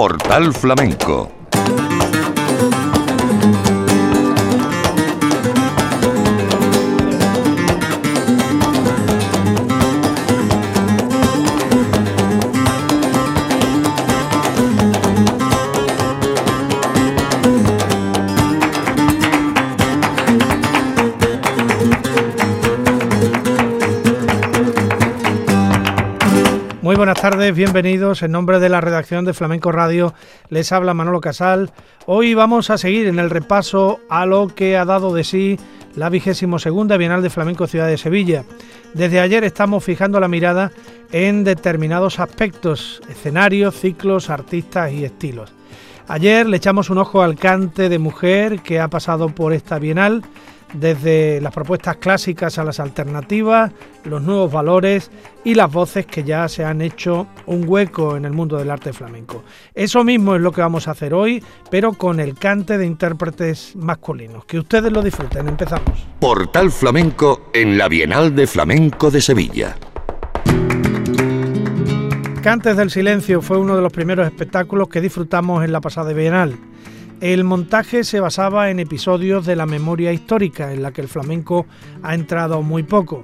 Portal 0.00 0.54
Flamenco 0.54 1.39
buenas 27.20 27.36
tardes, 27.36 27.54
bienvenidos. 27.54 28.22
En 28.22 28.32
nombre 28.32 28.60
de 28.60 28.70
la 28.70 28.80
redacción 28.80 29.26
de 29.26 29.34
Flamenco 29.34 29.72
Radio 29.72 30.14
les 30.48 30.72
habla 30.72 30.94
Manolo 30.94 31.20
Casal. 31.20 31.70
Hoy 32.06 32.32
vamos 32.32 32.70
a 32.70 32.78
seguir 32.78 33.08
en 33.08 33.18
el 33.18 33.28
repaso 33.28 34.00
a 34.08 34.24
lo 34.24 34.48
que 34.48 34.78
ha 34.78 34.86
dado 34.86 35.12
de 35.12 35.22
sí 35.22 35.58
la 35.96 36.08
vigésimo 36.08 36.58
segunda 36.58 36.96
Bienal 36.96 37.20
de 37.20 37.28
Flamenco 37.28 37.66
Ciudad 37.66 37.88
de 37.88 37.98
Sevilla. 37.98 38.44
Desde 38.94 39.20
ayer 39.20 39.44
estamos 39.44 39.84
fijando 39.84 40.18
la 40.18 40.28
mirada 40.28 40.72
en 41.12 41.44
determinados 41.44 42.20
aspectos, 42.20 43.02
escenarios, 43.10 43.78
ciclos, 43.78 44.30
artistas 44.30 44.90
y 44.90 45.04
estilos. 45.04 45.52
Ayer 46.08 46.48
le 46.48 46.56
echamos 46.56 46.88
un 46.88 46.96
ojo 46.96 47.20
al 47.20 47.36
cante 47.36 47.90
de 47.90 47.98
mujer 47.98 48.60
que 48.62 48.80
ha 48.80 48.88
pasado 48.88 49.28
por 49.28 49.52
esta 49.52 49.78
Bienal 49.78 50.22
desde 50.72 51.40
las 51.40 51.52
propuestas 51.52 51.96
clásicas 51.96 52.58
a 52.58 52.64
las 52.64 52.80
alternativas, 52.80 53.72
los 54.04 54.22
nuevos 54.22 54.52
valores 54.52 55.10
y 55.44 55.54
las 55.54 55.70
voces 55.70 56.06
que 56.06 56.24
ya 56.24 56.48
se 56.48 56.64
han 56.64 56.80
hecho 56.80 57.26
un 57.46 57.64
hueco 57.66 58.16
en 58.16 58.24
el 58.24 58.32
mundo 58.32 58.56
del 58.56 58.70
arte 58.70 58.92
flamenco. 58.92 59.42
Eso 59.74 60.04
mismo 60.04 60.34
es 60.34 60.40
lo 60.40 60.52
que 60.52 60.60
vamos 60.60 60.88
a 60.88 60.92
hacer 60.92 61.14
hoy, 61.14 61.42
pero 61.70 61.92
con 61.92 62.20
el 62.20 62.34
cante 62.34 62.78
de 62.78 62.86
intérpretes 62.86 63.74
masculinos. 63.76 64.44
Que 64.44 64.58
ustedes 64.58 64.92
lo 64.92 65.02
disfruten. 65.02 65.48
Empezamos. 65.48 66.06
Portal 66.20 66.70
Flamenco 66.70 67.50
en 67.52 67.78
la 67.78 67.88
Bienal 67.88 68.34
de 68.34 68.46
Flamenco 68.46 69.10
de 69.10 69.20
Sevilla. 69.20 69.76
Cantes 72.42 72.74
del 72.74 72.90
Silencio 72.90 73.42
fue 73.42 73.58
uno 73.58 73.76
de 73.76 73.82
los 73.82 73.92
primeros 73.92 74.26
espectáculos 74.26 74.88
que 74.88 75.02
disfrutamos 75.02 75.62
en 75.62 75.72
la 75.72 75.82
pasada 75.82 76.14
Bienal. 76.14 76.58
El 77.20 77.44
montaje 77.44 78.02
se 78.02 78.18
basaba 78.18 78.70
en 78.70 78.80
episodios 78.80 79.44
de 79.44 79.54
la 79.54 79.66
memoria 79.66 80.10
histórica, 80.10 80.72
en 80.72 80.82
la 80.82 80.92
que 80.92 81.02
el 81.02 81.08
flamenco 81.08 81.66
ha 82.02 82.14
entrado 82.14 82.62
muy 82.62 82.82
poco. 82.82 83.22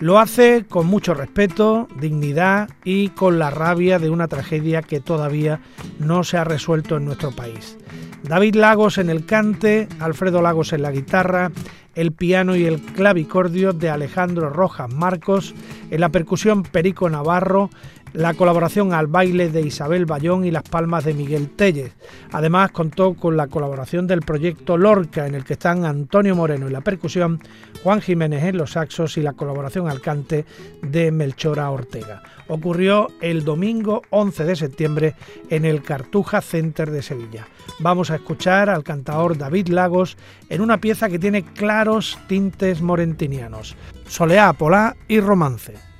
Lo 0.00 0.18
hace 0.18 0.64
con 0.66 0.86
mucho 0.86 1.12
respeto, 1.12 1.86
dignidad 2.00 2.70
y 2.82 3.10
con 3.10 3.38
la 3.38 3.50
rabia 3.50 3.98
de 3.98 4.08
una 4.08 4.26
tragedia 4.28 4.80
que 4.80 5.00
todavía 5.00 5.60
no 5.98 6.24
se 6.24 6.38
ha 6.38 6.44
resuelto 6.44 6.96
en 6.96 7.04
nuestro 7.04 7.30
país. 7.30 7.76
David 8.22 8.54
Lagos 8.54 8.96
en 8.96 9.10
el 9.10 9.26
cante, 9.26 9.86
Alfredo 10.00 10.40
Lagos 10.40 10.72
en 10.72 10.80
la 10.80 10.90
guitarra, 10.90 11.52
el 11.94 12.12
piano 12.12 12.56
y 12.56 12.64
el 12.64 12.80
clavicordio 12.80 13.74
de 13.74 13.90
Alejandro 13.90 14.48
Rojas 14.48 14.92
Marcos, 14.92 15.54
en 15.90 16.00
la 16.00 16.08
percusión 16.08 16.62
Perico 16.62 17.08
Navarro, 17.10 17.68
la 18.12 18.34
colaboración 18.34 18.92
al 18.92 19.06
baile 19.06 19.50
de 19.50 19.60
Isabel 19.60 20.06
Bayón 20.06 20.44
y 20.44 20.50
las 20.50 20.62
palmas 20.62 21.04
de 21.04 21.14
Miguel 21.14 21.50
Telles. 21.50 21.92
Además 22.32 22.70
contó 22.70 23.14
con 23.14 23.36
la 23.36 23.48
colaboración 23.48 24.06
del 24.06 24.20
proyecto 24.20 24.76
Lorca, 24.76 25.26
en 25.26 25.34
el 25.34 25.44
que 25.44 25.54
están 25.54 25.84
Antonio 25.84 26.34
Moreno 26.34 26.66
en 26.66 26.72
la 26.72 26.80
percusión, 26.80 27.40
Juan 27.82 28.00
Jiménez 28.00 28.44
en 28.44 28.56
los 28.56 28.72
saxos 28.72 29.16
y 29.18 29.22
la 29.22 29.34
colaboración 29.34 29.88
al 29.88 30.00
cante 30.00 30.44
de 30.82 31.12
Melchora 31.12 31.70
Ortega. 31.70 32.22
Ocurrió 32.48 33.08
el 33.20 33.44
domingo 33.44 34.02
11 34.10 34.44
de 34.44 34.56
septiembre 34.56 35.14
en 35.50 35.64
el 35.64 35.82
Cartuja 35.82 36.40
Center 36.40 36.90
de 36.90 37.02
Sevilla. 37.02 37.48
Vamos 37.80 38.10
a 38.10 38.16
escuchar 38.16 38.70
al 38.70 38.84
cantador 38.84 39.36
David 39.36 39.68
Lagos 39.68 40.16
en 40.48 40.60
una 40.60 40.80
pieza 40.80 41.08
que 41.08 41.18
tiene 41.18 41.44
claros 41.44 42.18
tintes 42.28 42.80
morentinianos, 42.80 43.76
soleá, 44.06 44.52
polá 44.52 44.96
y 45.08 45.20
romance. 45.20 45.95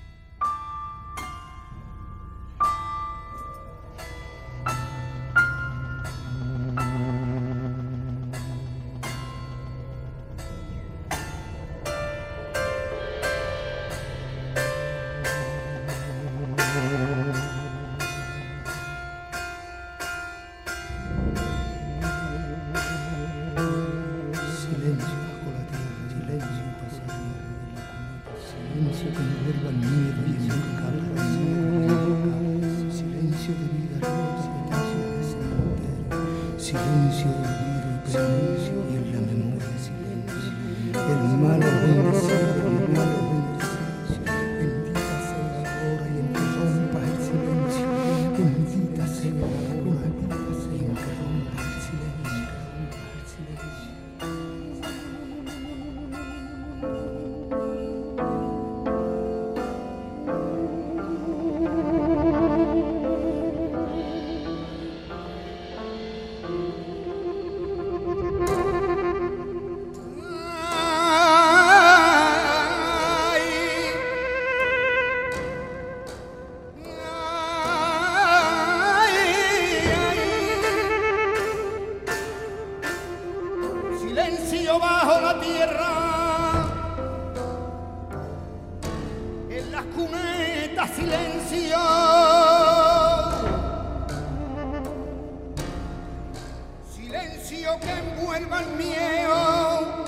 que 97.74 97.90
envuelva 97.90 98.60
el 98.60 98.68
miedo 98.76 100.04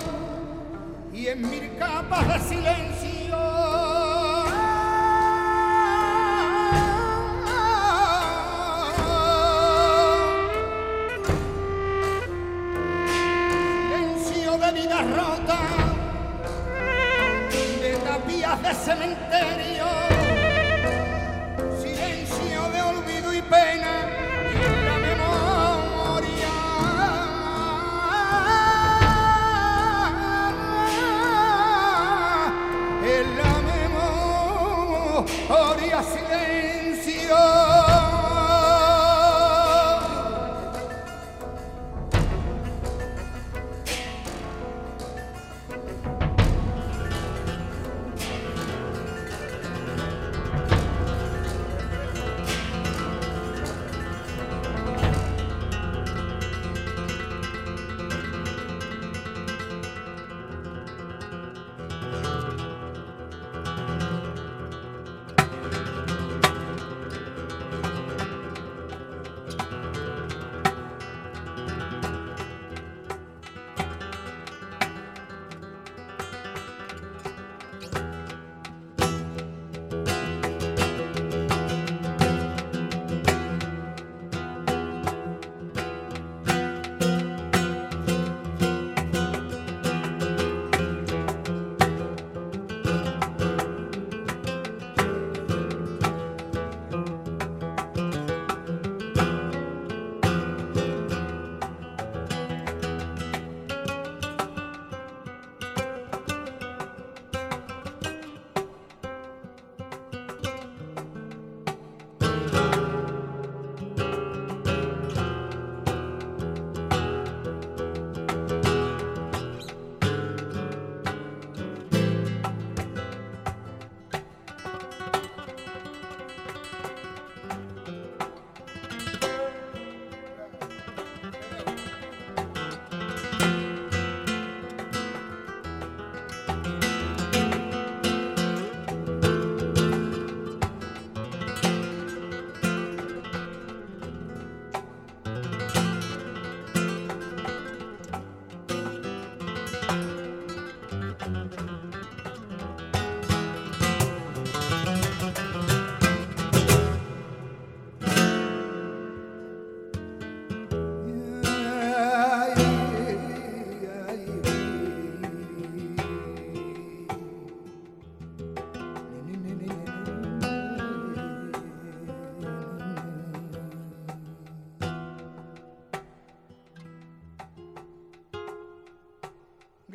y 1.13 1.27
en 1.27 1.51
mil 1.51 1.77
capas 1.77 2.29
de 2.29 2.39
silencio 2.55 3.88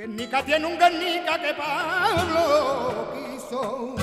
Guernica 0.03 0.43
tiene 0.43 0.65
un 0.65 0.77
Guernica 0.77 1.39
que 1.39 1.53
Pablo 1.53 3.07
quiso 3.13 3.95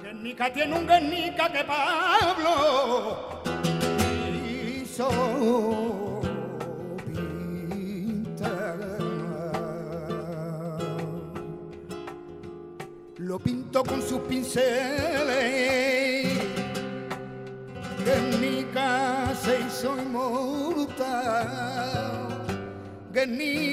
Guernica 0.00 0.52
tiene 0.52 0.78
un 0.78 0.86
Guernica 0.86 1.50
que 1.50 1.64
Pablo 1.64 3.42
hizo 4.80 5.81
con 14.42 14.50
sus 14.50 14.62
pinceles. 14.62 16.32
Guernica 18.04 19.34
se 19.42 19.60
hizo 19.60 19.96
inmortal. 19.96 21.08
Guernica 23.12 23.71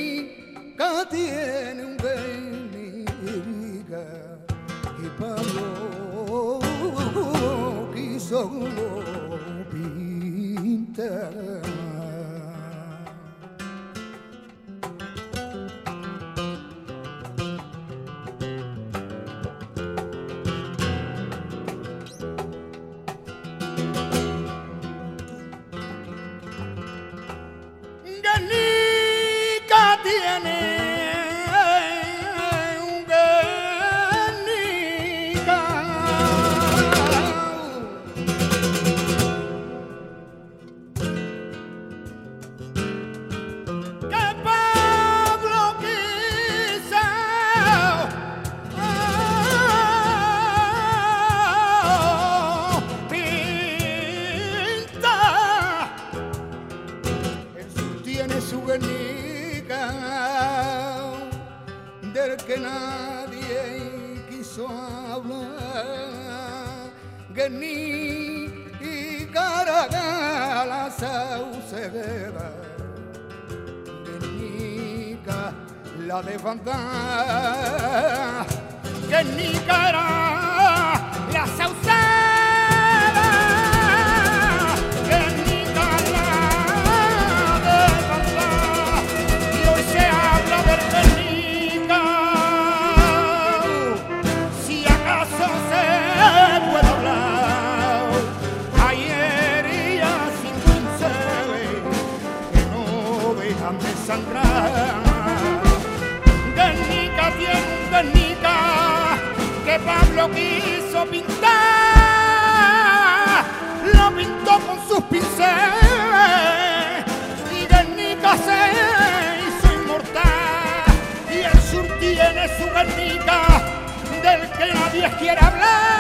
leyes 125.01 125.99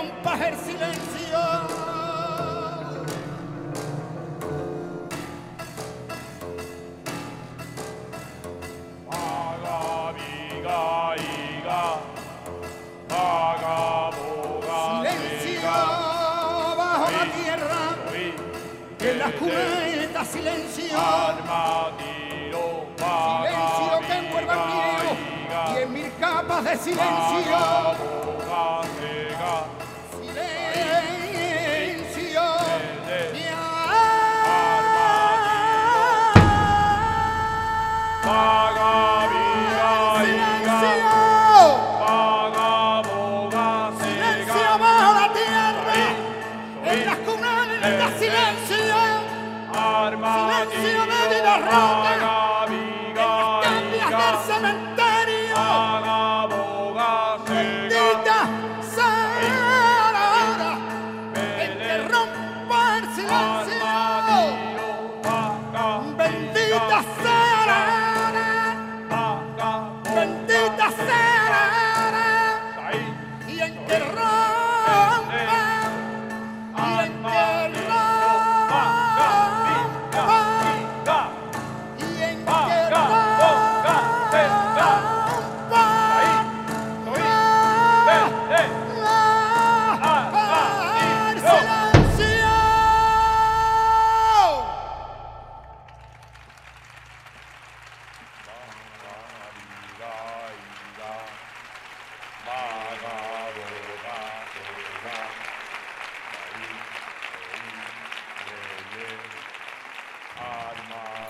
rompas 0.00 0.40
el 0.40 0.56
silencio. 0.56 1.99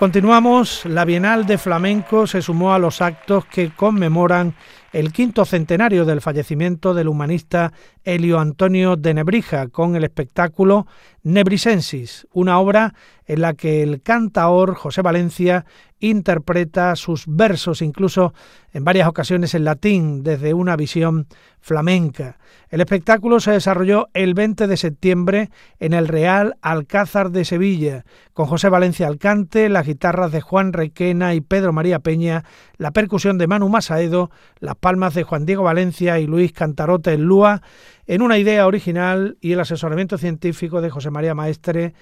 Continuamos, 0.00 0.86
la 0.86 1.04
Bienal 1.04 1.44
de 1.44 1.58
Flamenco 1.58 2.26
se 2.26 2.40
sumó 2.40 2.72
a 2.72 2.78
los 2.78 3.02
actos 3.02 3.44
que 3.44 3.68
conmemoran 3.68 4.54
el 4.92 5.12
quinto 5.12 5.44
centenario 5.44 6.04
del 6.04 6.20
fallecimiento 6.20 6.94
del 6.94 7.08
humanista 7.08 7.72
Helio 8.04 8.40
Antonio 8.40 8.96
de 8.96 9.14
Nebrija 9.14 9.68
con 9.68 9.94
el 9.94 10.04
espectáculo 10.04 10.86
Nebrisensis, 11.22 12.26
una 12.32 12.58
obra 12.58 12.94
en 13.26 13.42
la 13.42 13.54
que 13.54 13.82
el 13.82 14.02
cantaor 14.02 14.74
José 14.74 15.02
Valencia 15.02 15.64
interpreta 16.00 16.96
sus 16.96 17.24
versos 17.26 17.82
incluso 17.82 18.32
en 18.72 18.84
varias 18.84 19.06
ocasiones 19.06 19.54
en 19.54 19.64
latín 19.64 20.22
desde 20.22 20.54
una 20.54 20.74
visión 20.76 21.26
flamenca. 21.60 22.38
El 22.70 22.80
espectáculo 22.80 23.38
se 23.38 23.50
desarrolló 23.50 24.08
el 24.14 24.34
20 24.34 24.66
de 24.66 24.76
septiembre 24.76 25.50
en 25.78 25.92
el 25.92 26.08
Real 26.08 26.56
Alcázar 26.62 27.30
de 27.30 27.44
Sevilla, 27.44 28.04
con 28.32 28.46
José 28.46 28.68
Valencia 28.70 29.06
al 29.06 29.18
cante, 29.18 29.68
las 29.68 29.86
guitarras 29.86 30.32
de 30.32 30.40
Juan 30.40 30.72
Requena 30.72 31.34
y 31.34 31.40
Pedro 31.40 31.72
María 31.72 31.98
Peña, 31.98 32.44
la 32.78 32.92
percusión 32.92 33.36
de 33.36 33.46
Manu 33.46 33.68
Masaedo, 33.68 34.30
las 34.58 34.76
palmas 34.80 35.14
de 35.14 35.22
Juan 35.22 35.46
Diego 35.46 35.62
Valencia 35.62 36.18
y 36.18 36.26
Luis 36.26 36.52
Cantarote 36.52 37.12
en 37.12 37.24
Lúa, 37.24 37.62
en 38.06 38.22
una 38.22 38.38
idea 38.38 38.66
original 38.66 39.36
y 39.40 39.52
el 39.52 39.60
asesoramiento 39.60 40.18
científico 40.18 40.80
de 40.80 40.90
José 40.90 41.10
María 41.10 41.34
Maestre, 41.34 41.94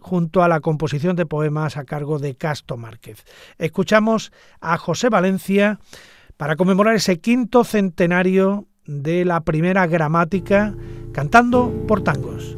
junto 0.00 0.42
a 0.42 0.48
la 0.48 0.60
composición 0.60 1.14
de 1.16 1.26
poemas 1.26 1.76
a 1.76 1.84
cargo 1.84 2.18
de 2.18 2.34
Casto 2.34 2.76
Márquez. 2.76 3.24
Escuchamos 3.58 4.32
a 4.60 4.76
José 4.78 5.08
Valencia 5.08 5.78
para 6.36 6.56
conmemorar 6.56 6.96
ese 6.96 7.20
quinto 7.20 7.62
centenario 7.62 8.66
de 8.86 9.24
la 9.24 9.42
primera 9.42 9.86
gramática 9.86 10.74
cantando 11.12 11.72
por 11.86 12.02
tangos. 12.02 12.56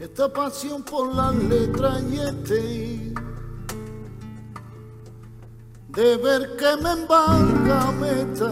Esta 0.00 0.32
pasión 0.32 0.82
por 0.82 1.14
las 1.14 1.34
letras 1.34 2.02
y 2.10 2.20
este 2.20 3.14
de 5.88 6.16
ver 6.16 6.56
que 6.56 6.82
me 6.82 6.92
embarga 6.92 7.92
me 7.92 8.22
está 8.22 8.50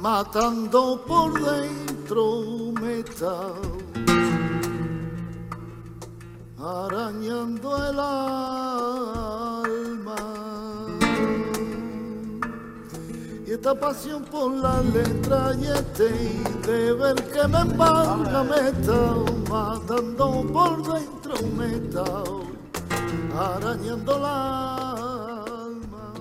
matando 0.00 1.04
por 1.06 1.32
dentro 1.32 2.72
me 2.80 3.00
está 3.00 3.52
arañando 6.58 7.76
el 7.88 7.98
alma 8.00 9.61
esta 13.62 13.76
pasión 13.76 14.24
por 14.24 14.50
la 14.54 14.82
letra 14.82 15.52
y 15.56 15.66
este 15.66 16.08
de 16.66 16.92
ver 16.94 17.14
que 17.14 17.46
me 17.46 17.60
embarga 17.60 18.42
me 18.42 18.56
está 18.70 19.14
matando 19.48 20.44
por 20.52 20.82
dentro 20.92 21.34
me 21.56 21.76
está 21.76 22.02
arañando 23.38 24.16
el 24.16 24.24
alma. 24.24 26.12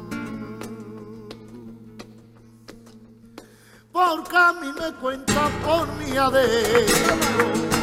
Porque 3.91 4.37
a 4.37 4.53
mí 4.61 4.67
me 4.79 4.93
cuenta 5.01 5.49
por 5.65 5.87
mi 5.95 6.15
adentro 6.15 7.80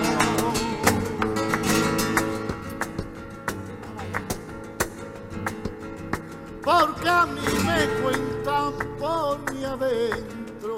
porque 6.68 7.08
a 7.08 7.24
mí 7.24 7.40
me 7.64 7.86
cuentan 8.02 8.74
por 8.98 9.38
mi 9.50 9.64
adentro. 9.64 10.76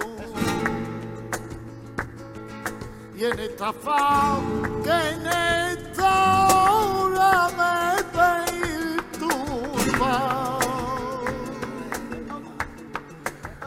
Y 3.17 3.25
en 3.25 3.39
esta 3.41 3.73
faz 3.73 4.39
que 4.85 4.97
en 5.15 5.27
esta 5.27 6.47
hora 6.47 7.49
me 7.61 8.05
perturba, 9.01 10.15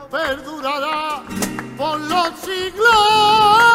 perdurará 0.10 1.24
por 1.78 2.00
los 2.00 2.40
siglos 2.40 3.73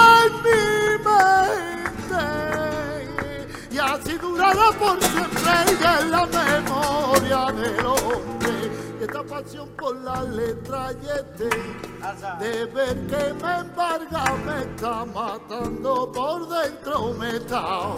así 4.00 4.18
durará 4.18 4.70
por 4.78 5.02
siempre 5.02 5.52
y 5.66 6.02
en 6.02 6.10
la 6.10 6.26
memoria 6.26 7.52
del 7.52 7.86
hombre. 7.86 8.70
Y 9.00 9.04
esta 9.04 9.22
pasión 9.22 9.68
por 9.78 9.96
la 9.96 10.22
letra 10.22 10.92
y 10.92 11.06
este 11.06 11.48
de 12.40 12.64
ver 12.66 13.06
que 13.06 13.34
me 13.34 13.58
embarga 13.60 14.24
me 14.44 14.62
está 14.62 15.04
matando 15.04 16.10
por 16.12 16.48
dentro 16.48 17.14
me 17.14 17.36
está 17.36 17.94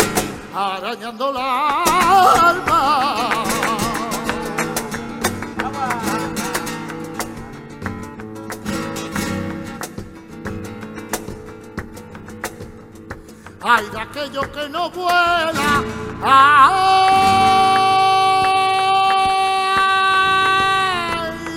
arañando 0.54 1.32
la 1.32 1.82
alma. 2.50 3.79
Ay, 13.72 13.86
de 13.88 14.00
aquello 14.00 14.42
que 14.50 14.68
no 14.68 14.90
vuela. 14.90 15.84
Ay, 16.24 16.90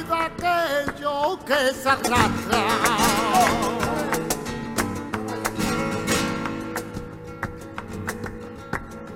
de 0.08 0.13
aquello 0.28 1.39
que 1.43 1.73
se 1.73 1.89
arrastra. 1.89 2.62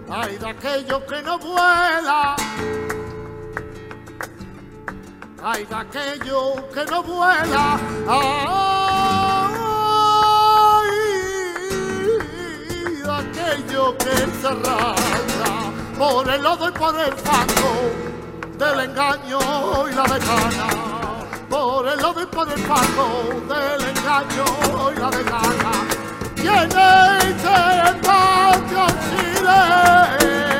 Ay, 0.09 0.37
de 0.39 0.49
aquello 0.49 1.05
que 1.05 1.21
no 1.21 1.37
vuela. 1.37 2.35
Ay, 5.43 5.65
de 5.65 5.75
aquello 5.75 6.67
que 6.73 6.83
no 6.85 7.03
vuela. 7.03 7.79
Ay, 8.09 8.66
aquello 13.47 13.97
que 13.97 14.09
arrastra 14.45 15.71
por 15.97 16.29
el 16.29 16.41
lodo 16.41 16.67
y 16.67 16.71
por 16.71 16.99
el 16.99 17.13
fango 17.13 17.91
del 18.57 18.79
engaño 18.89 19.39
y 19.89 19.95
la 19.95 20.03
decana. 20.03 20.67
Por 21.49 21.87
el 21.87 21.99
lodo 21.99 22.21
y 22.21 22.25
por 22.25 22.51
el 22.51 22.59
fango 22.59 23.07
del 23.47 23.89
engaño 23.89 24.45
y 24.93 24.99
la 24.99 25.09
decana. 25.09 25.71
Tiene 26.35 27.17
ese 27.19 27.93
patio 28.03 28.87
silencio. 29.09 30.56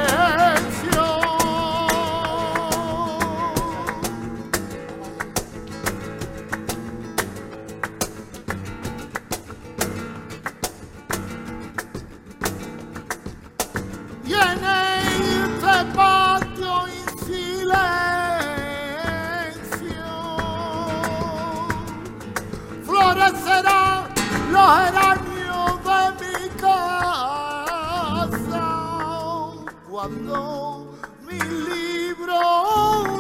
Cuando 30.08 30.88
mi 31.28 31.38
libro 31.38 32.40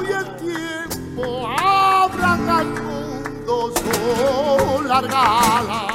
y 0.03 0.11
el 0.13 0.35
tiempo 0.37 1.49
abran 1.59 2.49
al 2.49 2.67
mundo 2.67 3.73
su 3.75 4.83
largala 4.83 5.87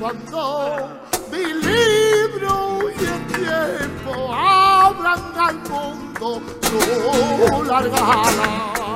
cuando 0.00 0.88
mi 1.30 1.44
libro 1.44 2.88
y 2.88 3.04
el 3.04 3.26
tiempo 3.26 4.34
abran 4.34 5.20
al 5.38 5.56
mundo 5.68 6.40
su 6.62 7.64
Mare 7.64 8.89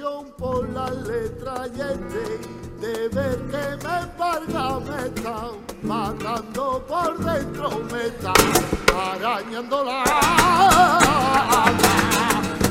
pasión 0.00 0.32
por 0.38 0.68
la 0.70 0.90
letra 0.90 1.66
y 1.66 1.80
este 1.80 2.40
deber 2.80 3.38
que 3.50 3.64
me 3.86 3.94
embarga 4.00 4.80
me 4.80 4.98
está 5.06 5.36
matando 5.82 6.82
por 6.88 7.18
dentro 7.18 7.68
me 7.92 8.06
está 8.06 8.32
arañando 8.96 9.84
la 9.84 10.04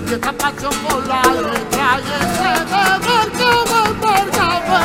y 0.07 0.13
esta 0.13 0.31
pasión 0.33 0.73
por 0.87 1.05
la 1.05 1.21
letra 1.21 1.99
y 1.99 2.09
este 2.19 2.49
deber 2.73 3.27
que 3.37 3.51
me 3.69 3.79
embarga 3.89 4.47
me 4.69 4.81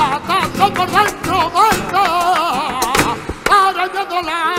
matando 0.00 0.64
por 0.74 0.88
dentro 0.90 1.38
me 1.50 1.68
arañando 3.54 4.18
la 4.22 4.49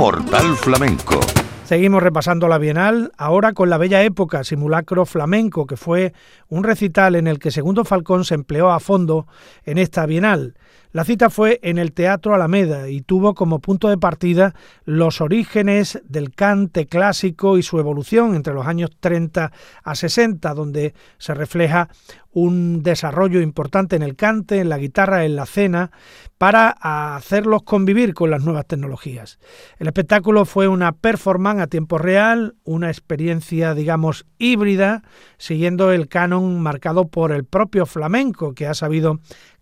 Portal 0.00 0.56
Flamenco 0.56 1.20
Seguimos 1.64 2.02
repasando 2.02 2.48
la 2.48 2.56
Bienal, 2.56 3.12
ahora 3.18 3.52
con 3.52 3.68
la 3.68 3.76
Bella 3.76 4.02
Época, 4.02 4.44
simulacro 4.44 5.04
flamenco, 5.04 5.66
que 5.66 5.76
fue 5.76 6.14
un 6.48 6.64
recital 6.64 7.16
en 7.16 7.26
el 7.26 7.38
que 7.38 7.50
Segundo 7.50 7.84
Falcón 7.84 8.24
se 8.24 8.34
empleó 8.34 8.70
a 8.70 8.80
fondo 8.80 9.26
en 9.66 9.76
esta 9.76 10.06
Bienal. 10.06 10.54
La 10.92 11.04
cita 11.04 11.30
fue 11.30 11.60
en 11.62 11.78
el 11.78 11.92
Teatro 11.92 12.34
Alameda 12.34 12.88
y 12.88 13.00
tuvo 13.00 13.34
como 13.34 13.60
punto 13.60 13.88
de 13.88 13.96
partida 13.96 14.54
los 14.84 15.20
orígenes 15.20 16.02
del 16.04 16.34
cante 16.34 16.86
clásico 16.86 17.58
y 17.58 17.62
su 17.62 17.78
evolución 17.78 18.34
entre 18.34 18.54
los 18.54 18.66
años 18.66 18.90
30 18.98 19.52
a 19.84 19.94
60, 19.94 20.52
donde 20.52 20.94
se 21.18 21.32
refleja 21.34 21.88
un 22.32 22.82
desarrollo 22.82 23.40
importante 23.40 23.94
en 23.94 24.02
el 24.02 24.16
cante, 24.16 24.58
en 24.58 24.68
la 24.68 24.78
guitarra, 24.78 25.24
en 25.24 25.36
la 25.36 25.46
cena, 25.46 25.92
para 26.38 26.70
hacerlos 26.70 27.62
convivir 27.62 28.14
con 28.14 28.30
las 28.30 28.42
nuevas 28.42 28.66
tecnologías. 28.66 29.38
El 29.78 29.86
espectáculo 29.86 30.44
fue 30.44 30.66
una 30.66 30.92
performance 30.92 31.62
a 31.62 31.66
tiempo 31.66 31.98
real, 31.98 32.54
una 32.64 32.88
experiencia, 32.88 33.74
digamos, 33.74 34.26
híbrida, 34.38 35.02
siguiendo 35.38 35.92
el 35.92 36.08
canon 36.08 36.60
marcado 36.60 37.08
por 37.08 37.30
el 37.30 37.44
propio 37.44 37.86
flamenco, 37.86 38.54
que 38.54 38.66
ha 38.66 38.74
sabido 38.74 39.20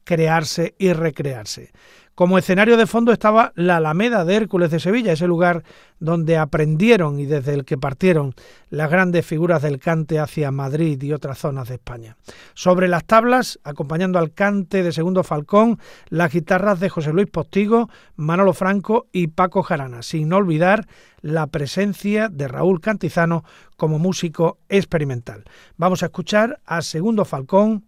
crearse 0.09 0.75
y 0.79 0.95
recrearse. 0.95 1.71
Como 2.15 2.39
escenario 2.39 2.79
de 2.79 2.87
fondo 2.87 3.13
estaba 3.13 3.53
la 3.57 3.77
Alameda 3.77 4.25
de 4.25 4.37
Hércules 4.37 4.71
de 4.71 4.81
Sevilla, 4.81 5.13
ese 5.13 5.27
lugar 5.27 5.65
donde 6.01 6.39
aprendieron 6.39 7.21
y 7.21 7.27
desde 7.27 7.53
el 7.53 7.67
que 7.67 7.77
partieron 7.77 8.35
las 8.71 8.91
grandes 8.91 9.27
figuras 9.27 9.61
del 9.61 9.79
cante 9.79 10.19
hacia 10.19 10.51
Madrid 10.51 11.01
y 11.03 11.13
otras 11.13 11.39
zonas 11.39 11.69
de 11.69 11.75
España. 11.75 12.17
Sobre 12.55 12.89
las 12.89 13.05
tablas, 13.05 13.61
acompañando 13.65 14.19
al 14.19 14.33
cante 14.33 14.83
de 14.83 14.93
Segundo 14.93 15.23
Falcón, 15.25 15.79
las 16.09 16.33
guitarras 16.33 16.81
de 16.81 16.89
José 16.89 17.13
Luis 17.13 17.29
Postigo, 17.29 17.91
Manolo 18.17 18.55
Franco 18.55 19.09
y 19.13 19.27
Paco 19.27 19.63
Jarana, 19.63 20.03
sin 20.03 20.33
olvidar 20.33 20.89
la 21.21 21.49
presencia 21.49 22.31
de 22.31 22.49
Raúl 22.49 22.81
Cantizano 22.81 23.45
como 23.77 23.99
músico 23.99 24.59
experimental. 24.71 25.45
Vamos 25.77 26.03
a 26.03 26.07
escuchar 26.07 26.61
a 26.65 26.81
Segundo 26.81 27.27
Falcón 27.27 27.85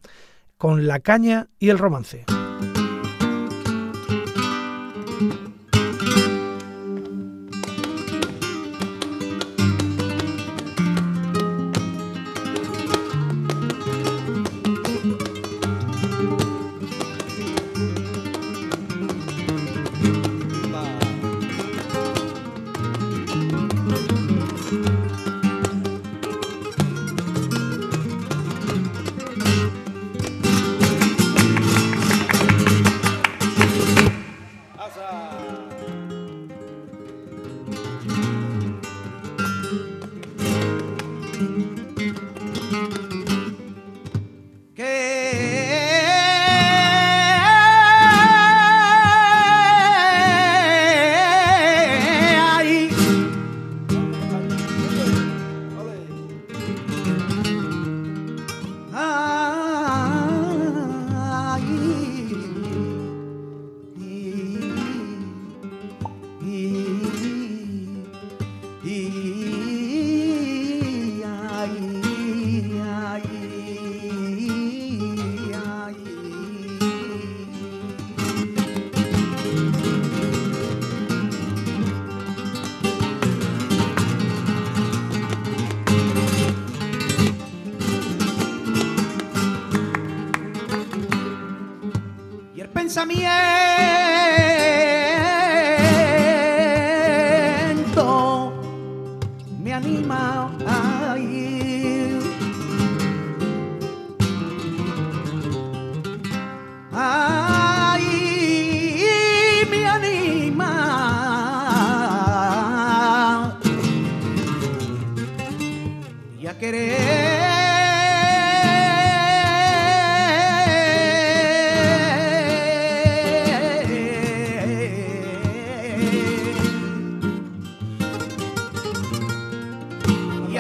con 0.61 0.87
La 0.87 1.01
caña 1.01 1.49
y 1.59 1.71
el 1.71 1.79
romance. 1.79 2.27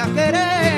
a 0.00 0.06
querer. 0.14 0.69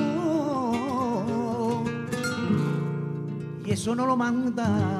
y 3.65 3.72
eso 3.72 3.96
no 3.96 4.06
lo 4.06 4.17
manda. 4.17 4.92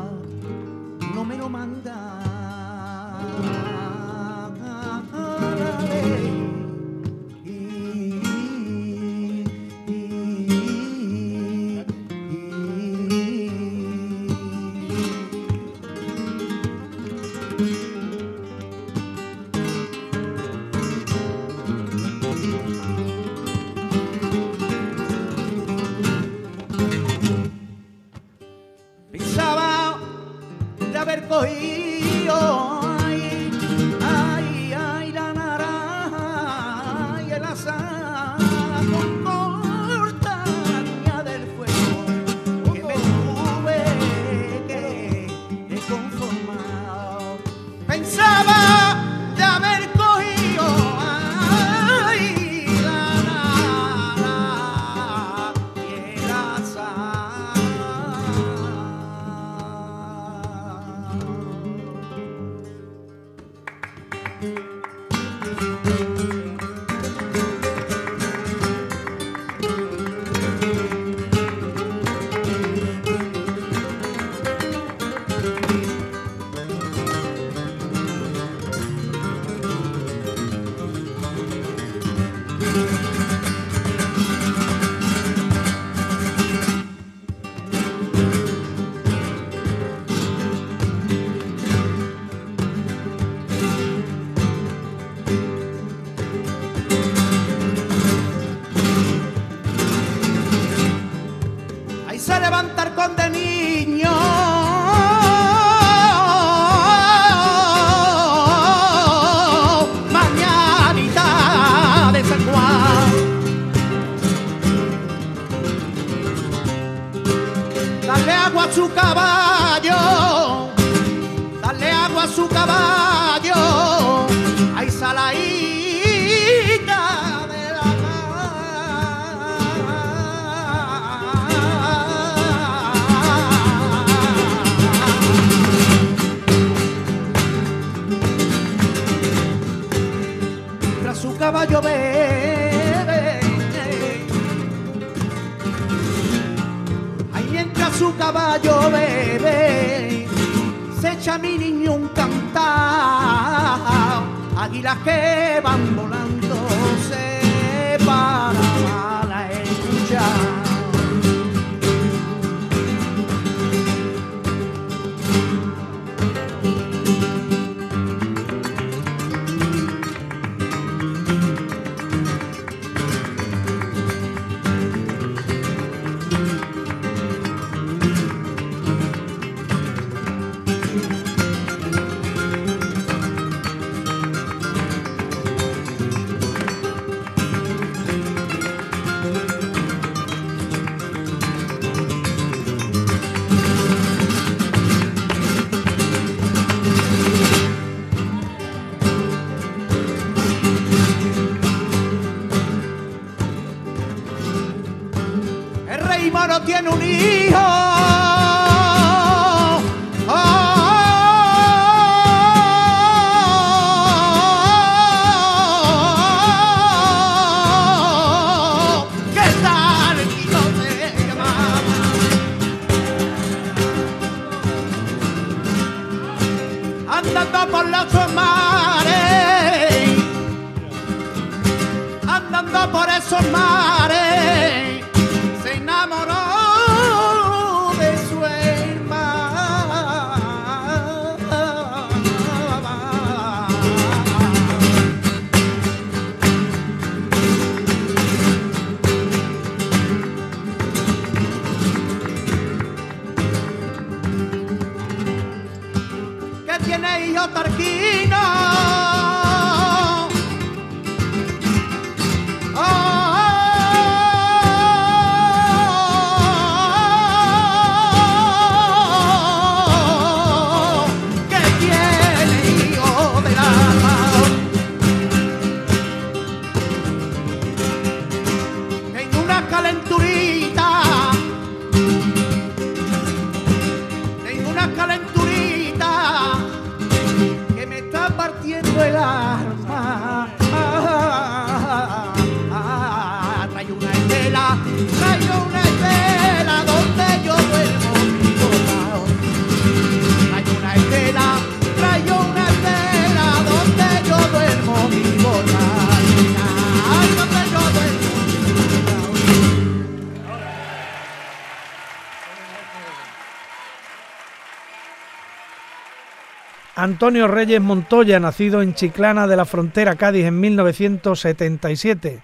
Antonio 317.04 317.50
Reyes 317.50 317.82
Montoya, 317.82 318.40
nacido 318.40 318.82
en 318.82 318.94
Chiclana 318.94 319.46
de 319.46 319.58
la 319.58 319.66
Frontera, 319.66 320.16
Cádiz, 320.16 320.46
en 320.46 320.62
1977. 320.62 322.42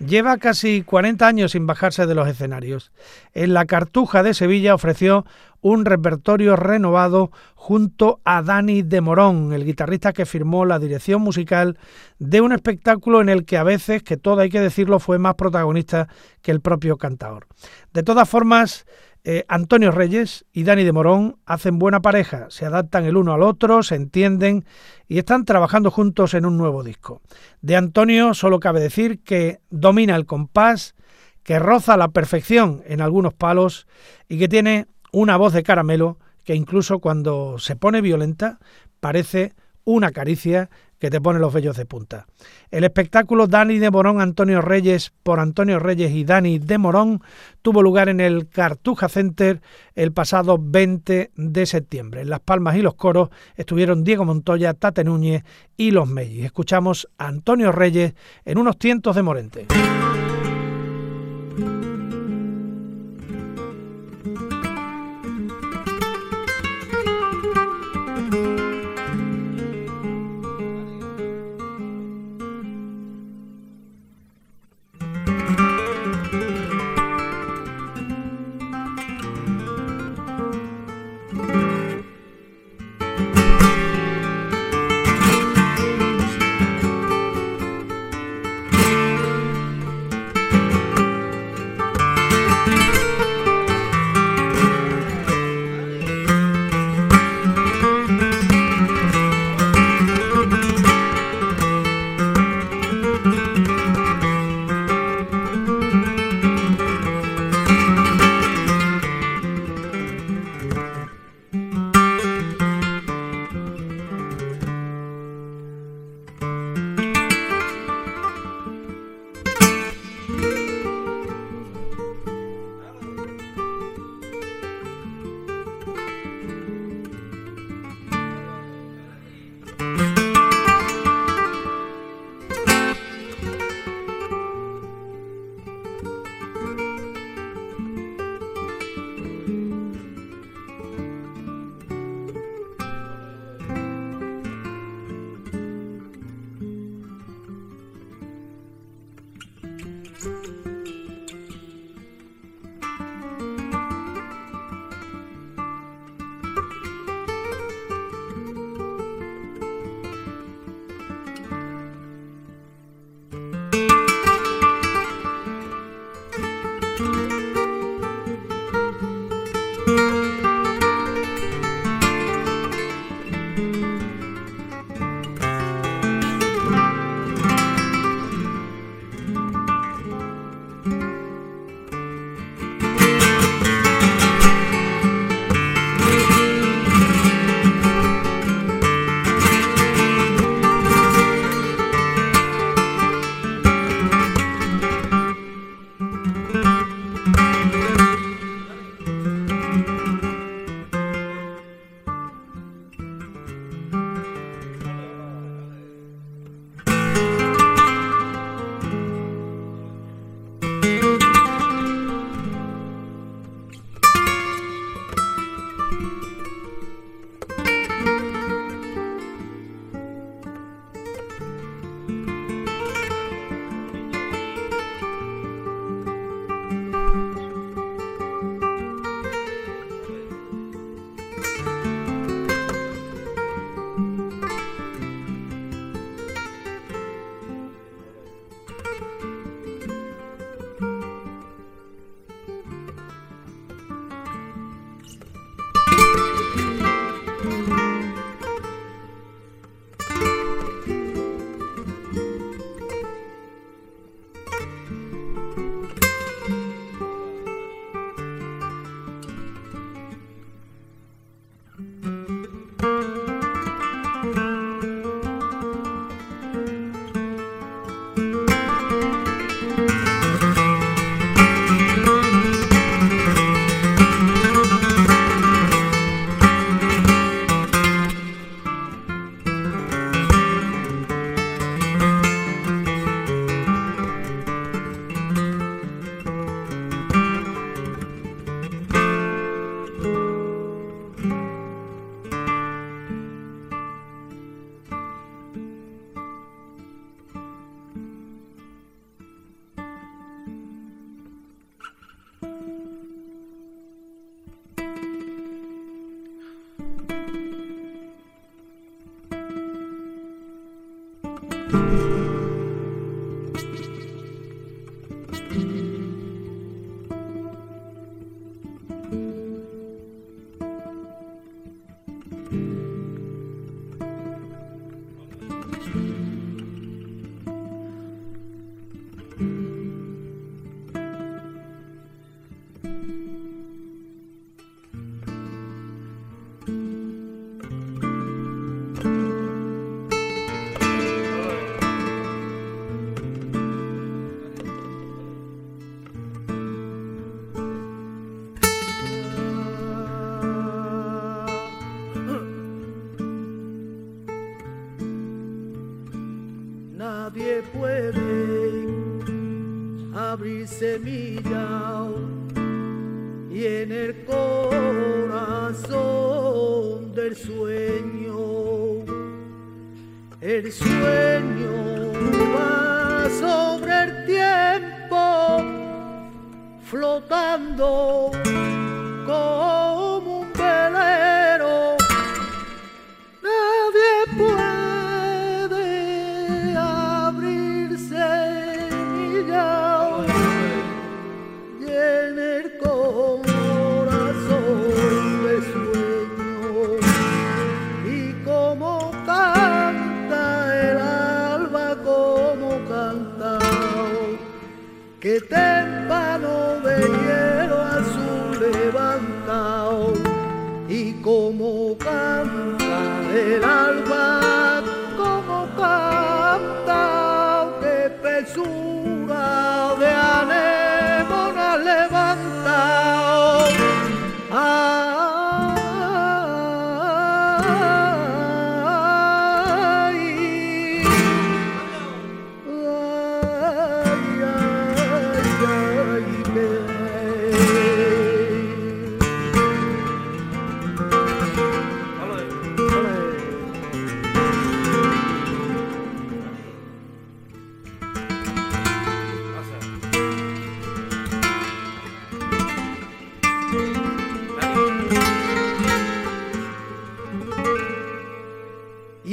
Lleva 0.00 0.36
casi 0.36 0.82
40 0.82 1.26
años 1.26 1.52
sin 1.52 1.66
bajarse 1.66 2.04
de 2.04 2.14
los 2.14 2.28
escenarios. 2.28 2.92
En 3.32 3.54
la 3.54 3.64
Cartuja 3.64 4.22
de 4.22 4.34
Sevilla 4.34 4.74
ofreció 4.74 5.24
un 5.62 5.86
repertorio 5.86 6.56
renovado 6.56 7.30
junto 7.54 8.20
a 8.24 8.42
Dani 8.42 8.82
de 8.82 9.00
Morón, 9.00 9.54
el 9.54 9.64
guitarrista 9.64 10.12
que 10.12 10.26
firmó 10.26 10.66
la 10.66 10.78
dirección 10.78 11.22
musical 11.22 11.78
de 12.18 12.42
un 12.42 12.52
espectáculo 12.52 13.22
en 13.22 13.30
el 13.30 13.46
que 13.46 13.56
a 13.56 13.62
veces, 13.62 14.02
que 14.02 14.18
todo 14.18 14.42
hay 14.42 14.50
que 14.50 14.60
decirlo, 14.60 14.98
fue 14.98 15.18
más 15.18 15.36
protagonista 15.36 16.08
que 16.42 16.50
el 16.50 16.60
propio 16.60 16.98
cantador. 16.98 17.46
De 17.94 18.02
todas 18.02 18.28
formas, 18.28 18.84
eh, 19.24 19.44
Antonio 19.46 19.92
Reyes 19.92 20.44
y 20.52 20.64
Dani 20.64 20.82
de 20.82 20.92
Morón 20.92 21.36
hacen 21.46 21.78
buena 21.78 22.00
pareja, 22.00 22.46
se 22.50 22.66
adaptan 22.66 23.04
el 23.04 23.16
uno 23.16 23.32
al 23.32 23.42
otro, 23.42 23.84
se 23.84 23.94
entienden 23.94 24.64
y 25.06 25.18
están 25.18 25.44
trabajando 25.44 25.92
juntos 25.92 26.34
en 26.34 26.44
un 26.44 26.56
nuevo 26.56 26.82
disco. 26.82 27.22
De 27.60 27.76
Antonio 27.76 28.34
solo 28.34 28.58
cabe 28.58 28.80
decir 28.80 29.22
que 29.22 29.60
domina 29.70 30.16
el 30.16 30.26
compás, 30.26 30.96
que 31.44 31.60
roza 31.60 31.96
la 31.96 32.08
perfección 32.08 32.82
en 32.86 33.00
algunos 33.00 33.32
palos 33.32 33.86
y 34.28 34.38
que 34.38 34.48
tiene 34.48 34.86
una 35.12 35.36
voz 35.36 35.52
de 35.52 35.62
caramelo 35.62 36.18
que 36.44 36.56
incluso 36.56 36.98
cuando 36.98 37.58
se 37.58 37.76
pone 37.76 38.00
violenta 38.00 38.58
parece 38.98 39.52
una 39.84 40.10
caricia 40.10 40.70
que 41.02 41.10
te 41.10 41.20
pone 41.20 41.40
los 41.40 41.52
vellos 41.52 41.76
de 41.76 41.84
punta. 41.84 42.28
El 42.70 42.84
espectáculo 42.84 43.48
Dani 43.48 43.80
de 43.80 43.90
Morón 43.90 44.20
Antonio 44.20 44.62
Reyes 44.62 45.12
por 45.24 45.40
Antonio 45.40 45.80
Reyes 45.80 46.12
y 46.12 46.22
Dani 46.22 46.60
de 46.60 46.78
Morón 46.78 47.20
tuvo 47.60 47.82
lugar 47.82 48.08
en 48.08 48.20
el 48.20 48.48
Cartuja 48.48 49.08
Center 49.08 49.60
el 49.96 50.12
pasado 50.12 50.60
20 50.60 51.32
de 51.34 51.66
septiembre. 51.66 52.20
En 52.20 52.30
Las 52.30 52.38
Palmas 52.38 52.76
y 52.76 52.82
los 52.82 52.94
coros 52.94 53.30
estuvieron 53.56 54.04
Diego 54.04 54.24
Montoya, 54.24 54.74
Tate 54.74 55.02
Núñez 55.02 55.42
y 55.76 55.90
Los 55.90 56.06
Mellis. 56.06 56.44
Escuchamos 56.44 57.08
a 57.18 57.26
Antonio 57.26 57.72
Reyes 57.72 58.14
en 58.44 58.58
unos 58.58 58.78
tientos 58.78 59.16
de 59.16 59.22
Morente. 59.22 59.66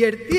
Ay, 0.10 0.39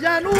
llanura 0.00 0.39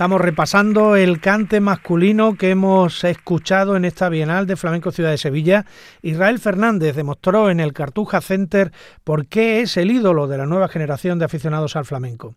Estamos 0.00 0.22
repasando 0.22 0.96
el 0.96 1.20
cante 1.20 1.60
masculino 1.60 2.34
que 2.34 2.48
hemos 2.48 3.04
escuchado 3.04 3.76
en 3.76 3.84
esta 3.84 4.08
Bienal 4.08 4.46
de 4.46 4.56
Flamenco 4.56 4.92
Ciudad 4.92 5.10
de 5.10 5.18
Sevilla. 5.18 5.66
Israel 6.00 6.38
Fernández 6.38 6.96
demostró 6.96 7.50
en 7.50 7.60
el 7.60 7.74
Cartuja 7.74 8.22
Center 8.22 8.72
por 9.04 9.26
qué 9.26 9.60
es 9.60 9.76
el 9.76 9.90
ídolo 9.90 10.26
de 10.26 10.38
la 10.38 10.46
nueva 10.46 10.68
generación 10.68 11.18
de 11.18 11.26
aficionados 11.26 11.76
al 11.76 11.84
flamenco. 11.84 12.34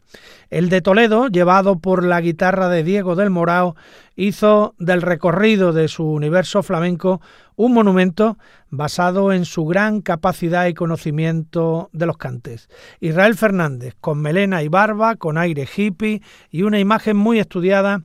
El 0.49 0.68
de 0.68 0.82
Toledo, 0.82 1.30
llevado 1.30 1.80
por 1.80 2.03
la 2.03 2.20
guitarra 2.20 2.68
de 2.68 2.84
Diego 2.84 3.16
del 3.16 3.30
Morao, 3.30 3.78
hizo 4.16 4.76
del 4.78 5.01
recorrido 5.01 5.74
de 5.74 5.88
su 5.88 6.05
universo 6.05 6.64
flamenco 6.64 7.22
un 7.55 7.74
monumento 7.74 8.38
basado 8.70 9.32
en 9.32 9.45
su 9.45 9.66
gran 9.66 10.01
capacidad 10.01 10.66
y 10.68 10.74
conocimiento 10.74 11.89
de 11.93 12.05
los 12.05 12.18
cantes. 12.18 12.70
Israel 12.99 13.36
Fernández, 13.36 13.95
con 13.99 14.22
melena 14.22 14.64
y 14.64 14.68
barba, 14.68 15.16
con 15.16 15.38
aire 15.38 15.68
hippie 15.76 16.22
y 16.49 16.64
una 16.64 16.80
imagen 16.80 17.18
muy 17.18 17.39
estudiada, 17.39 18.03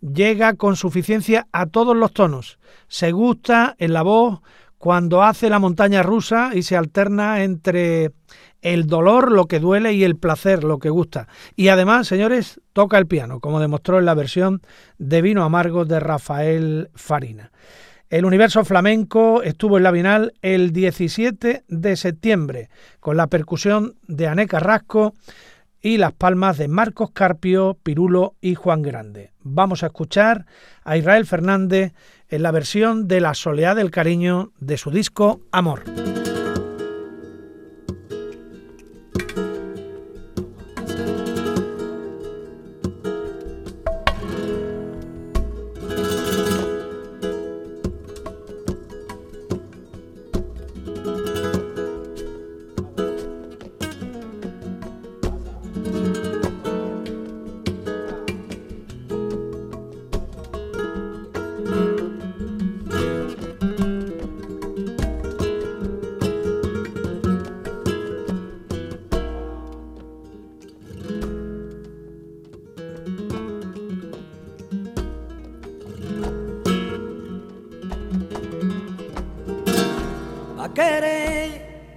llega 0.00 0.54
con 0.54 0.76
suficiencia 0.76 1.46
a 1.52 1.66
todos 1.66 1.96
los 1.96 2.12
tonos. 2.12 2.58
Se 2.88 3.12
gusta 3.12 3.74
en 3.78 3.92
la 3.92 4.02
voz 4.02 4.40
cuando 4.78 5.22
hace 5.22 5.48
la 5.48 5.58
montaña 5.58 6.02
rusa 6.02 6.50
y 6.52 6.62
se 6.62 6.76
alterna 6.76 7.42
entre 7.42 8.12
el 8.64 8.86
dolor, 8.86 9.30
lo 9.30 9.44
que 9.44 9.60
duele, 9.60 9.92
y 9.92 10.04
el 10.04 10.16
placer, 10.16 10.64
lo 10.64 10.78
que 10.78 10.88
gusta. 10.88 11.28
Y 11.54 11.68
además, 11.68 12.08
señores, 12.08 12.60
toca 12.72 12.98
el 12.98 13.06
piano, 13.06 13.38
como 13.38 13.60
demostró 13.60 13.98
en 13.98 14.06
la 14.06 14.14
versión 14.14 14.62
de 14.98 15.22
Vino 15.22 15.44
Amargo 15.44 15.84
de 15.84 16.00
Rafael 16.00 16.88
Farina. 16.94 17.52
El 18.08 18.24
universo 18.24 18.64
flamenco 18.64 19.42
estuvo 19.42 19.76
en 19.76 19.82
la 19.82 19.90
Bienal 19.90 20.32
el 20.40 20.72
17 20.72 21.64
de 21.68 21.96
septiembre 21.96 22.70
con 23.00 23.18
la 23.18 23.26
percusión 23.26 23.96
de 24.06 24.28
Ané 24.28 24.46
Carrasco 24.46 25.14
y 25.82 25.98
las 25.98 26.12
palmas 26.12 26.56
de 26.56 26.68
Marcos 26.68 27.10
Carpio, 27.10 27.76
Pirulo 27.82 28.34
y 28.40 28.54
Juan 28.54 28.80
Grande. 28.80 29.32
Vamos 29.42 29.82
a 29.82 29.86
escuchar 29.86 30.46
a 30.84 30.96
Israel 30.96 31.26
Fernández 31.26 31.92
en 32.30 32.42
la 32.42 32.50
versión 32.50 33.08
de 33.08 33.20
La 33.20 33.34
Soleá 33.34 33.74
del 33.74 33.90
Cariño 33.90 34.52
de 34.58 34.78
su 34.78 34.90
disco 34.90 35.40
Amor. 35.52 35.84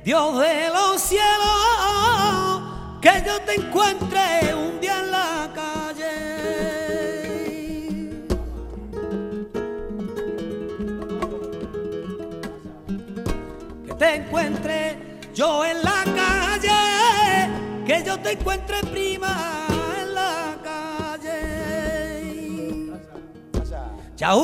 Dios 0.08 0.40
de 0.40 0.70
los 0.70 1.02
cielos, 1.02 2.62
que 3.02 3.22
yo 3.26 3.42
te 3.42 3.56
encuentre 3.56 4.56
un 4.56 4.80
día 4.80 5.00
en 5.02 5.12
la 5.12 5.50
calle. 5.54 6.14
Que 13.86 13.94
te 13.96 14.16
encuentre 14.16 15.20
yo 15.34 15.66
en 15.66 15.84
la 15.84 16.06
calle, 16.16 17.50
que 17.86 18.02
yo 18.06 18.18
te 18.18 18.32
encuentre 18.32 18.78
prima 18.84 19.68
en 20.00 20.16
la 20.16 20.56
calle. 20.64 21.98
Ya 24.16 24.36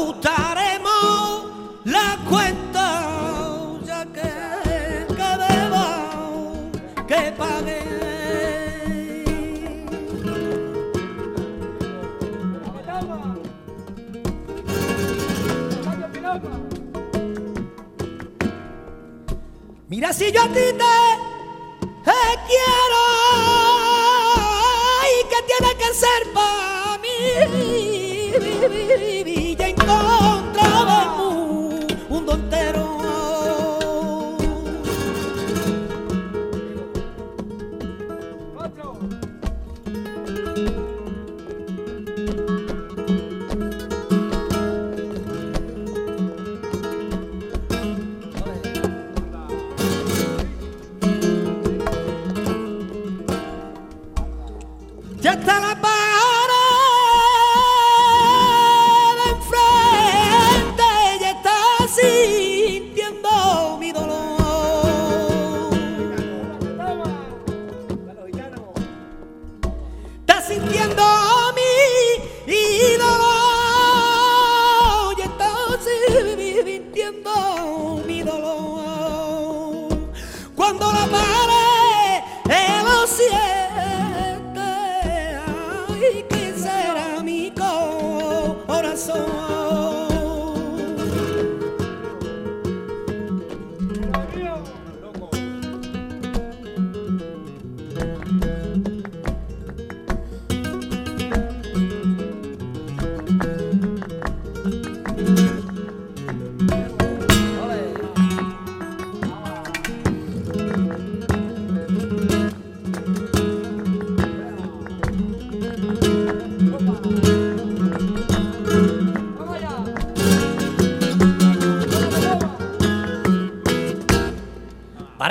ya 55.24 55.32
está 55.32 55.58
la 55.62 55.93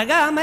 Hagamos 0.03 0.42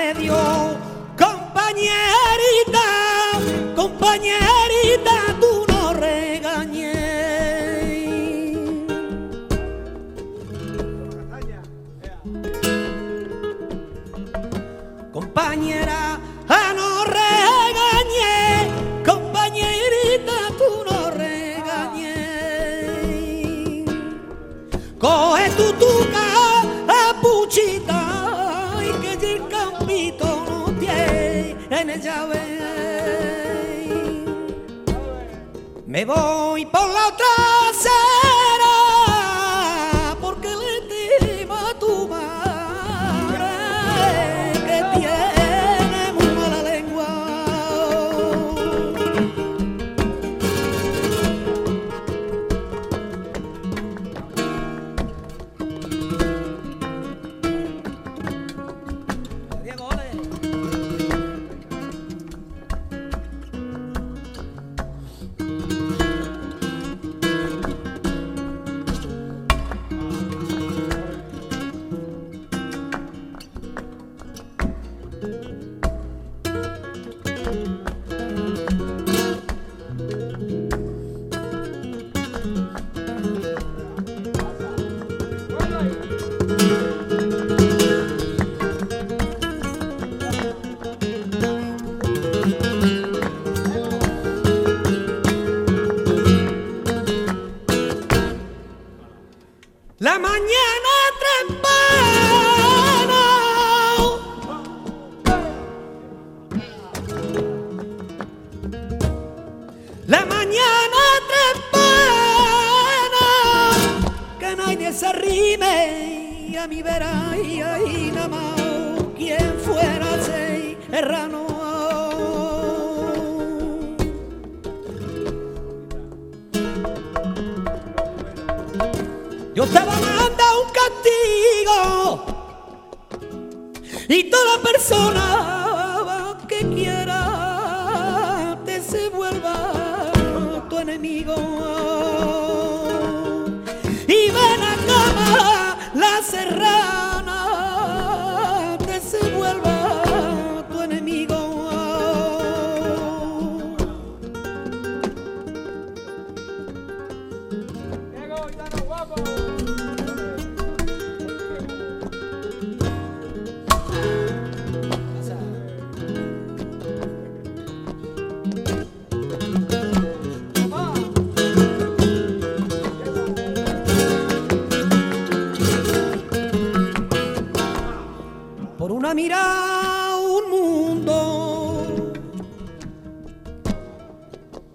un 179.37 180.51
mundo 180.51 182.13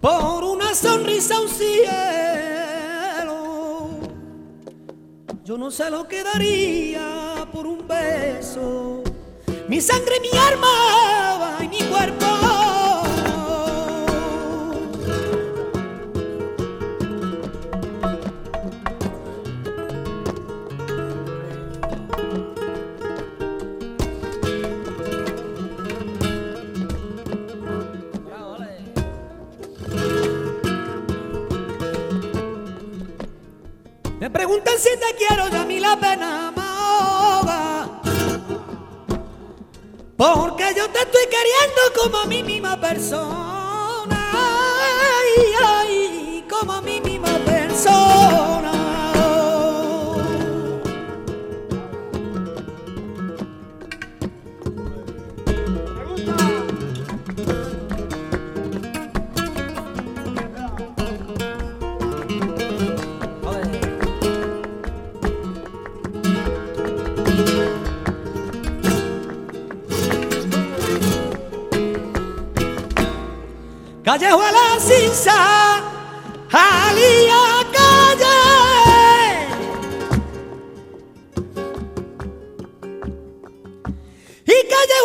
por 0.02 0.44
una 0.44 0.74
sonrisa 0.74 1.40
un 1.42 1.50
cielo. 1.50 1.86
Yo 5.44 5.58
no 5.58 5.72
sé 5.72 5.90
lo 5.90 6.08
que 6.08 6.24
daría 6.24 7.48
por 7.52 7.68
un 7.68 7.88
beso. 7.88 9.04
Mi 9.68 9.82
sangre 9.82 10.20
mi 10.22 10.30
alma 10.38 11.58
y 11.62 11.68
mi 11.68 11.80
cuerpo 11.90 12.25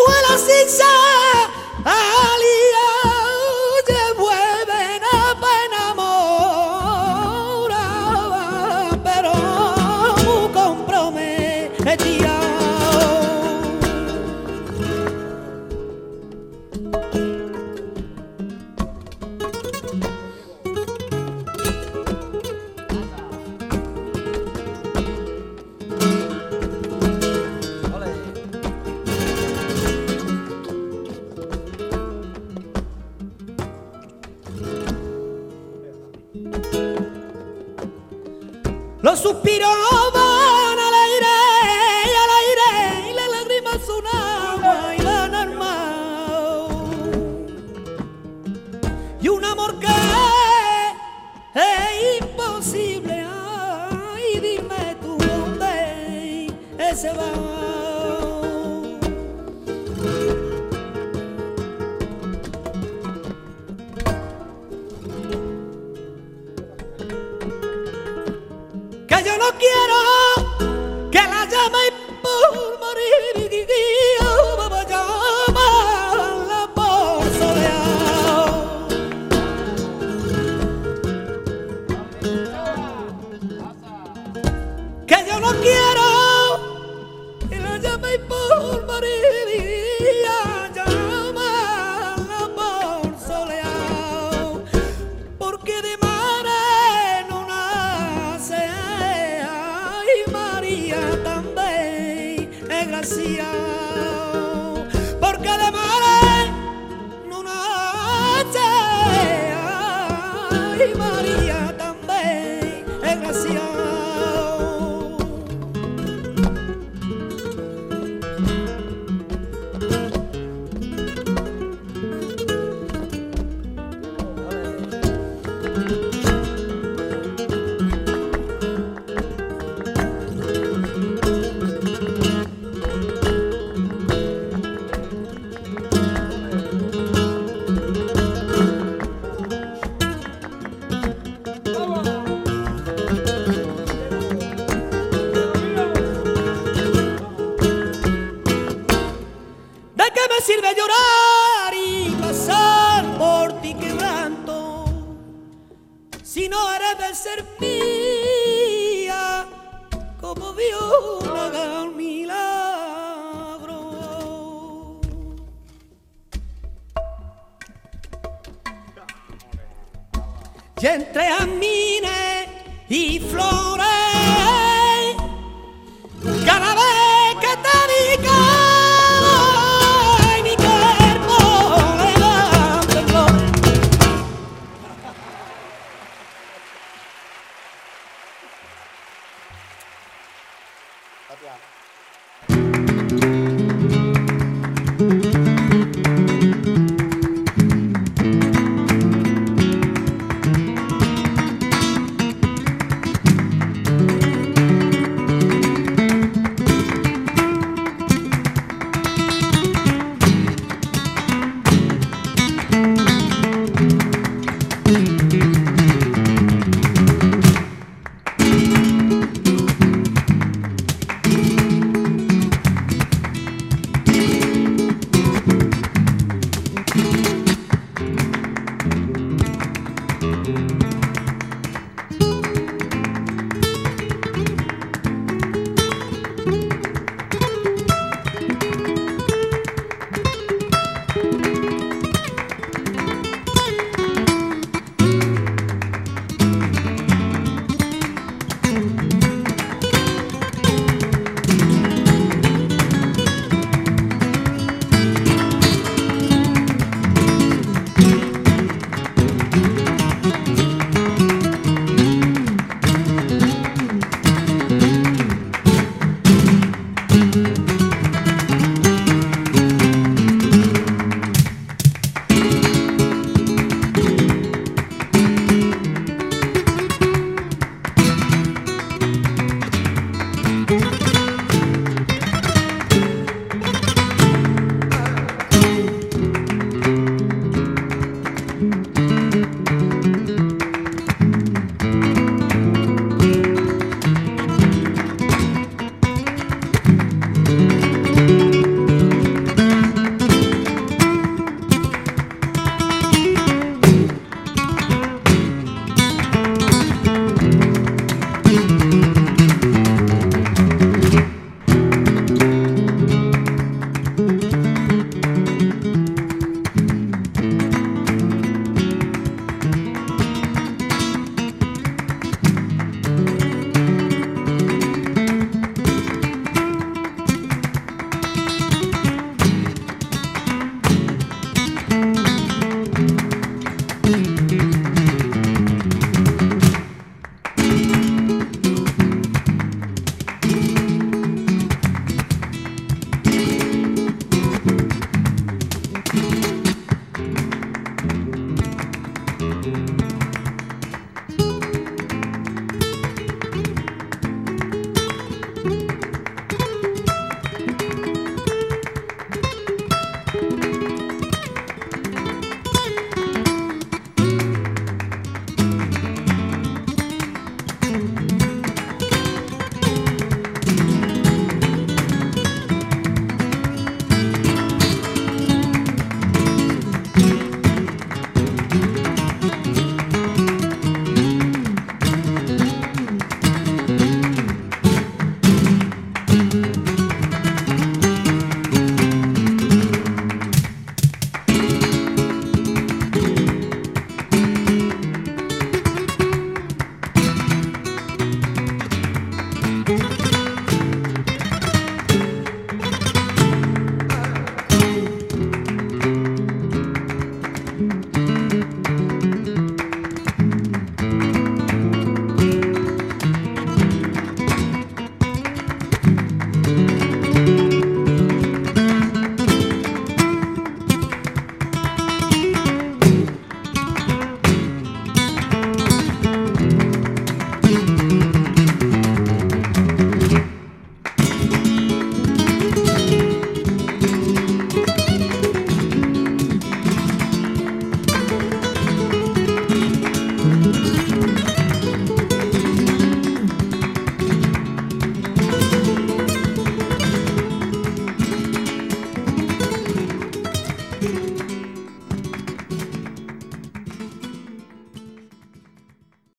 igual 0.01 0.25
a 0.35 0.39
Cisa. 0.39 0.85